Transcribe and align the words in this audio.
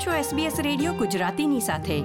આપ 0.00 0.06
છો 0.06 0.36
SBS 0.36 0.62
radio 0.62 0.92
ગુજરાતીની 0.92 1.60
સાથે. 1.60 2.00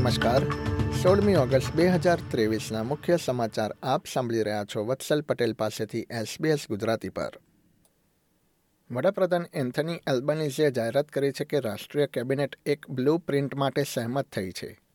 નમસ્કાર. 0.00 0.42
સોળમી 1.02 1.34
ઓગસ્ટ 1.34 1.74
બે 1.74 1.88
હજાર 1.88 2.18
ત્રેવીસના 2.30 2.82
મુખ્ય 2.82 3.16
સમાચાર 3.16 3.74
આપ 3.82 4.06
સાંભળી 4.12 4.42
રહ્યા 4.42 4.64
છો 4.64 4.84
વત્સલ 4.84 5.20
પટેલ 5.20 5.52
પાસેથી 5.52 6.06
એસબીએસ 6.10 6.58
ગુજરાતી 6.68 7.08
પર. 7.08 7.40
વડાપ્રધાન 8.90 9.46
એન્થની 9.54 9.94
એલ્બનીઝે 9.94 10.70
જાહેરાત 10.70 11.08
કરી 11.08 11.32
છે 11.32 11.44
કે 11.44 11.60
રાષ્ટ્રીય 11.60 12.06
કેબિનેટ 12.06 12.58
એક 12.66 12.90
બ્લુ 12.90 13.18
પ્રિન્ટ 13.18 13.54
માટે 13.54 13.82
સહેમત 13.82 14.26
થઈ 14.32 14.50
છે. 14.50 14.89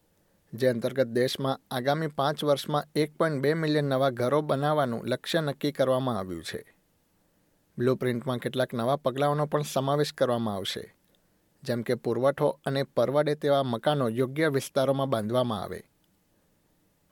જે 0.55 0.67
અંતર્ગત 0.69 1.09
દેશમાં 1.11 1.61
આગામી 1.71 2.07
પાંચ 2.09 2.43
વર્ષમાં 2.43 2.89
એક 2.95 3.11
પોઈન્ટ 3.17 3.41
બે 3.43 3.49
મિલિયન 3.53 3.89
નવા 3.89 4.09
ઘરો 4.09 4.39
બનાવવાનું 4.41 5.05
લક્ષ્ય 5.05 5.41
નક્કી 5.41 5.71
કરવામાં 5.71 6.17
આવ્યું 6.17 6.43
છે. 6.43 6.61
બ્લુપ્રિન્ટમાં 7.77 8.39
કેટલાક 8.39 8.71
નવા 8.73 8.95
પગલાંઓનો 8.97 9.47
પણ 9.47 9.63
સમાવેશ 9.63 10.13
કરવામાં 10.13 10.55
આવશે, 10.55 10.83
જેમ 11.63 11.83
કે 11.83 11.95
પુરવઠો 11.95 12.49
અને 12.65 12.83
પરવડે 12.85 13.35
તેવા 13.35 13.63
મકાનો 13.63 14.09
યોગ્ય 14.09 14.49
વિસ્તારોમાં 14.49 15.09
બાંધવામાં 15.09 15.63
આવે. 15.63 15.81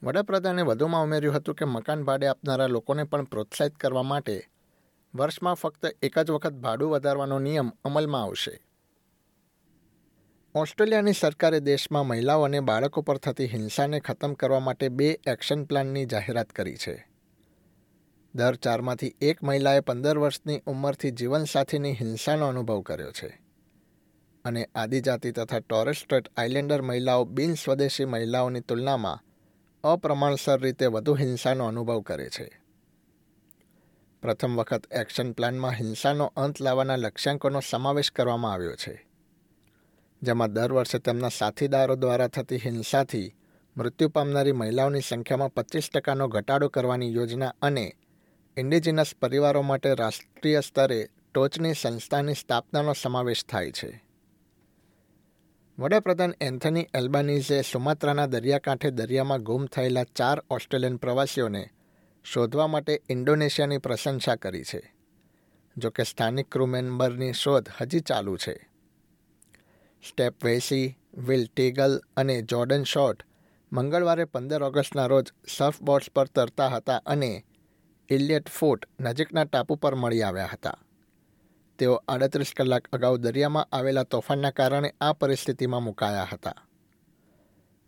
વડાપ્રધાને 0.01 0.63
વધુમાં 0.63 1.03
ઉમેર્યું 1.03 1.35
હતું 1.35 1.55
કે 1.55 1.65
મકાન 1.65 2.05
ભાડે 2.05 2.27
આપનારા 2.27 2.67
લોકોને 2.67 3.03
પણ 3.03 3.25
પ્રોત્સાહિત 3.25 3.75
કરવા 3.77 4.03
માટે 4.03 4.37
વર્ષમાં 5.13 5.55
ફક્ત 5.55 5.83
એક 6.01 6.15
જ 6.19 6.29
વખત 6.31 6.55
ભાડું 6.55 6.91
વધારવાનો 6.91 7.39
નિયમ 7.39 7.69
અમલમાં 7.83 8.23
આવશે. 8.23 8.55
ઓસ્ટ્રેલિયાની 10.55 11.13
સરકારે 11.13 11.59
દેશમાં 11.59 12.07
મહિલાઓ 12.07 12.43
અને 12.43 12.59
બાળકો 12.59 13.01
પર 13.01 13.17
થતી 13.17 13.45
હિંસાને 13.45 13.99
ખતમ 13.99 14.33
કરવા 14.33 14.59
માટે 14.59 14.89
બે 14.89 15.19
એક્શન 15.27 15.63
પ્લાનની 15.65 16.05
જાહેરાત 16.05 16.49
કરી 16.49 16.75
છે. 16.75 17.07
દર 18.35 18.55
ચારમાંથી 18.55 19.15
એક 19.21 19.43
મહિલાએ 19.43 19.79
પંદર 19.79 20.17
વર્ષની 20.17 20.61
ઉંમરથી 20.65 21.11
જીવનસાથીની 21.11 21.91
હિંસાનો 21.91 22.47
અનુભવ 22.47 22.81
કર્યો 22.81 23.11
છે. 23.11 23.41
અને 24.45 24.69
આદિજાતિ 24.75 25.31
તથા 25.31 25.59
ટોરેસ્ટ્રેટ 25.59 26.27
આઇલેન્ડર 26.37 26.81
મહિલાઓ 26.81 27.25
બિન 27.25 27.53
સ્વદેશી 27.53 28.05
મહિલાઓની 28.05 28.59
તુલનામાં 28.59 29.19
અપ્રમાણસર 29.83 30.61
રીતે 30.61 30.85
વધુ 30.85 31.15
હિંસાનો 31.15 31.65
અનુભવ 31.65 32.01
કરે 32.01 32.29
છે. 32.29 32.61
પ્રથમ 34.21 34.55
વખત 34.55 34.93
એક્શન 34.93 35.31
પ્લાનમાં 35.31 35.71
હિંસાનો 35.71 36.33
અંત 36.37 36.61
લાવવાના 36.61 36.95
લક્ષ્યાંકોનો 36.95 37.61
સમાવેશ 37.69 38.11
કરવામાં 38.11 38.53
આવ્યો 38.53 38.75
છે. 38.75 39.12
જેમાં 40.23 40.53
દર 40.53 40.71
વર્ષે 40.71 40.99
તેમના 40.99 41.29
સાથીદારો 41.29 41.95
દ્વારા 41.95 42.27
થતી 42.27 42.57
હિંસાથી 42.57 43.35
મૃત્યુ 43.77 44.09
પામનારી 44.09 44.51
મહિલાઓની 44.51 45.01
સંખ્યામાં 45.01 45.53
પચીસ 45.53 45.89
ટકાનો 45.93 46.27
ઘટાડો 46.27 46.67
કરવાની 46.67 47.13
યોજના 47.13 47.55
અને 47.61 47.95
ઇન્ડિજિનસ 48.57 49.15
પરિવારો 49.21 49.61
માટે 49.61 49.93
રાષ્ટ્રીય 49.93 50.59
સ્તરે 50.59 51.09
ટોચની 51.33 51.73
સંસ્થાની 51.73 52.33
સ્થાપનાનો 52.33 52.93
સમાવેશ 52.93 53.45
થાય 53.45 53.71
છે. 53.71 54.03
વડાપ્રધાન 55.79 56.33
એન્થની 56.41 56.87
એલ્બાનીઝે 56.93 57.61
સુમાત્રાના 57.61 58.25
દરિયાકાંઠે 58.25 58.91
દરિયામાં 58.91 59.43
ગુમ 59.43 59.65
થયેલા 59.65 60.03
ચાર 60.03 60.43
ઓસ્ટ્રેલિયન 60.49 60.95
પ્રવાસીઓને 60.95 61.69
શોધવા 62.23 62.67
માટે 62.67 63.01
ઇન્ડોનેશિયાની 63.09 63.77
પ્રશંસા 63.77 64.35
કરી 64.35 64.63
છે. 64.63 64.95
જોકે 65.77 66.03
સ્થાનિક 66.03 66.51
ક્રૂ 66.51 66.65
મેમ્બરની 66.65 67.33
શોધ 67.33 67.69
હજી 67.81 67.99
ચાલુ 67.99 68.37
છે. 68.37 68.72
સ્ટેપ 70.09 70.45
વેસી 70.45 70.97
વિલ 71.17 71.45
ટેગલ 71.45 72.01
અને 72.17 72.41
જોર્ડન 72.41 72.83
શોર્ટ 72.83 73.23
મંગળવારે 73.73 74.25
પંદર 74.25 74.63
ઓગસ્ટના 74.63 75.05
રોજ 75.05 75.25
સર્ફબોર્ડ્સ 75.57 76.09
પર 76.09 76.27
તરતા 76.27 76.67
હતા 76.67 77.01
અને 77.05 77.45
ઇલિયટ 78.09 78.49
ફોર્ટ 78.49 78.85
નજીકના 78.99 79.43
ટાપુ 79.43 79.75
પર 79.75 79.95
મળી 79.95 80.21
આવ્યા 80.21 80.49
હતા. 80.53 80.77
તેઓ 81.79 82.03
આડત્રીસ 82.07 82.53
કલાક 82.57 82.87
અગાઉ 82.93 83.17
દરિયામાં 83.17 83.67
આવેલા 83.71 84.03
તોફાનના 84.03 84.51
કારણે 84.51 84.93
આ 85.01 85.13
પરિસ્થિતિમાં 85.13 85.83
મુકાયા 85.83 86.27
હતા. 86.33 86.53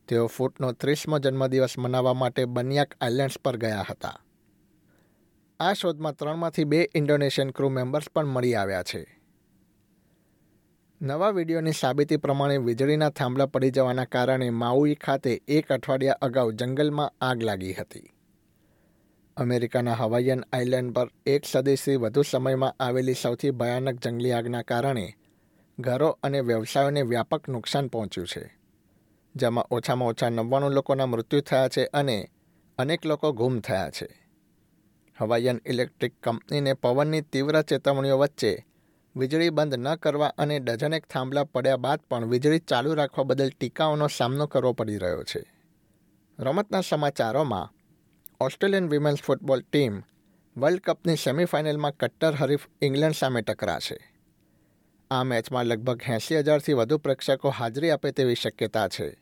તેઓ 0.07 0.27
ફૂટનો 0.27 0.71
ત્રીસમો 0.71 1.19
જન્મદિવસ 1.19 1.77
મનાવવા 1.77 2.13
માટે 2.13 2.45
બનિયાક 2.45 2.95
આઇલેન્ડ્સ 3.01 3.39
પર 3.39 3.57
ગયા 3.57 3.85
હતા. 3.89 4.19
આ 5.59 5.73
શોધમાં 5.73 6.15
ત્રણમાંથી 6.15 6.63
બે 6.63 6.89
ઇન્ડોનેશિયન 6.95 7.49
ક્રૂ 7.49 7.69
મેમ્બર્સ 7.69 8.09
પણ 8.09 8.25
મળી 8.25 8.55
આવ્યા 8.55 8.83
છે. 8.83 9.14
નવા 11.01 11.31
વિડીયોની 11.31 11.73
સાબિતી 11.73 12.17
પ્રમાણે 12.17 12.57
વીજળીના 12.57 13.09
થાંભલા 13.09 13.45
પડી 13.45 13.71
જવાના 13.71 14.05
કારણે 14.05 14.49
માઉઈ 14.49 14.95
ખાતે 14.95 15.41
એક 15.47 15.71
અઠવાડિયા 15.71 16.17
અગાઉ 16.21 16.51
જંગલમાં 16.51 17.11
આગ 17.21 17.43
લાગી 17.43 17.73
હતી. 17.73 18.13
અમેરિકાના 19.37 19.93
હવાઈયન 19.93 20.45
આઇલેન્ડ 20.53 20.93
પર 20.93 21.07
એક 21.25 21.45
સદીથી 21.45 21.95
વધુ 21.95 22.21
સમયમાં 22.21 22.75
આવેલી 22.79 23.13
સૌથી 23.13 23.51
ભયાનક 23.51 23.99
જંગલી 23.99 24.31
આગના 24.31 24.61
કારણે 24.61 25.17
ઘરો 25.79 26.19
અને 26.23 26.41
વ્યવસાયોને 26.41 27.01
વ્યાપક 27.01 27.49
નુકસાન 27.49 27.87
પહોંચ્યું 27.87 28.27
છે. 28.27 28.57
જેમાં 29.35 29.65
ઓછામાં 29.71 30.09
ઓછા 30.09 30.29
નવ્વાણું 30.29 30.71
લોકોના 30.71 31.05
મૃત્યુ 31.05 31.41
થયા 31.41 31.69
છે 31.69 31.85
અને 31.85 32.29
અનેક 32.77 33.05
લોકો 33.05 33.31
ગુમ 33.31 33.59
થયા 33.59 33.89
છે. 33.89 34.07
હવાઈયન 35.17 35.61
ઇલેક્ટ્રિક 35.65 36.13
કંપનીને 36.23 36.73
પવનની 36.73 37.21
તીવ્ર 37.21 37.61
ચેતવણીઓ 37.61 38.17
વચ્ચે 38.17 38.65
વીજળી 39.15 39.49
બંધ 39.49 39.73
ન 39.73 39.95
કરવા 39.95 40.27
અને 40.27 40.59
ડઝનેક 40.59 41.05
થાંભલા 41.05 41.43
પડ્યા 41.43 41.77
બાદ 41.77 41.99
પણ 41.99 42.25
વીજળી 42.25 42.59
ચાલુ 42.59 42.93
રાખવા 42.93 43.23
બદલ 43.23 43.49
ટીકાઓનો 43.49 44.07
સામનો 44.07 44.47
કરવો 44.47 44.73
પડી 44.73 44.97
રહ્યો 44.97 45.23
છે. 45.23 45.53
રમતના 46.39 46.81
સમાચારોમાં, 46.81 47.73
Australian 48.39 48.89
women's 48.89 49.17
football 49.17 49.61
team 49.61 50.03
world 50.57 50.79
કપની 50.79 51.15
સેમિફાઇનલમાં 51.15 51.91
કટ્ટર 51.91 52.35
હરીફ 52.35 52.67
ઇંગ્લેન્ડ 52.81 53.15
સામે 53.15 53.41
ટકરાશે. 53.41 53.97
આ 55.11 55.23
મેચમાં 55.23 55.65
લગભગ 55.65 56.01
એંસી 56.07 56.39
હજારથી 56.39 56.73
વધુ 56.73 56.97
પ્રેક્ષકો 56.97 57.49
હાજરી 57.49 57.91
આપે 57.91 58.11
તેવી 58.11 58.35
શક્યતા 58.35 58.87
છે. 58.87 59.17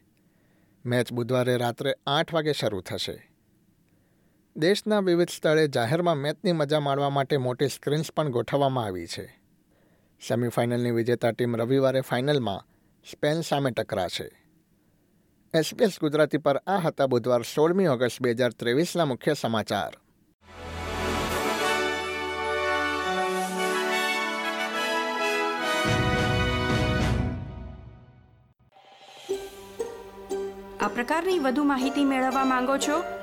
મેચ 0.86 1.14
બુધવારે 1.14 1.58
રાત્રે 1.58 1.96
આઠ 2.08 2.34
વાગે 2.34 2.54
શરૂ 2.54 2.82
થશે. 2.82 3.32
દેશના 4.56 5.00
વિવિધ 5.00 5.30
સ્થળે 5.30 5.68
જાહેરમાં 5.68 6.16
મેચની 6.16 6.52
મજા 6.52 6.80
માણવા 6.80 7.10
માટે 7.10 7.38
મોટી 7.38 7.68
સ્ક્રીન્સ 7.68 8.12
પણ 8.12 8.30
ગોઠવવામાં 8.30 8.86
આવી 8.86 9.08
છે. 9.08 9.43
સેમિફાઇનલની 10.28 10.92
વિજેતા 10.92 11.32
ટીમ 11.32 11.56
રવિવારે 11.56 12.02
ફાઇનલમાં 12.02 12.66
સ્પેન 13.12 13.42
સામે 13.42 13.72
ટકરાશે. 13.72 14.28
એસબીએસ 15.54 16.00
ગુજરાતી 16.00 16.38
પર 16.38 16.62
આ 16.68 16.80
હતા 16.80 17.08
બુધવાર 17.08 17.42
સોળમી 17.42 17.88
ઓગસ્ટ 17.88 18.22
બે 18.22 18.32
હજાર 18.32 18.52
ત્રેવીસના 18.52 19.06
મુખ્ય 19.06 19.34
સમાચાર. 19.34 19.94
આ 30.82 30.88
પ્રકારની 30.88 31.40
વધુ 31.40 31.64
માહિતી 31.64 32.06
મેળવવા 32.06 32.46
માંગો 32.46 32.78
છો? 32.78 33.23